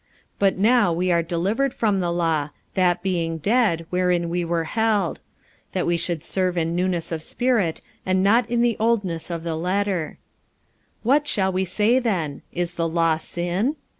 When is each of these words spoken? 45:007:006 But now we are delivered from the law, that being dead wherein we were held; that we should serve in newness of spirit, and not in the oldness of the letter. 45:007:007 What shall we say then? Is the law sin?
45:007:006 0.39 0.39
But 0.39 0.57
now 0.57 0.93
we 0.93 1.11
are 1.11 1.21
delivered 1.21 1.73
from 1.75 1.99
the 1.99 2.11
law, 2.11 2.49
that 2.73 3.03
being 3.03 3.37
dead 3.37 3.85
wherein 3.91 4.29
we 4.31 4.43
were 4.43 4.63
held; 4.63 5.19
that 5.73 5.85
we 5.85 5.95
should 5.95 6.23
serve 6.23 6.57
in 6.57 6.75
newness 6.75 7.11
of 7.11 7.21
spirit, 7.21 7.83
and 8.03 8.23
not 8.23 8.49
in 8.49 8.63
the 8.63 8.77
oldness 8.79 9.29
of 9.29 9.43
the 9.43 9.55
letter. 9.55 10.17
45:007:007 11.01 11.01
What 11.03 11.27
shall 11.27 11.51
we 11.51 11.65
say 11.65 11.99
then? 11.99 12.41
Is 12.51 12.73
the 12.73 12.89
law 12.89 13.17
sin? 13.17 13.75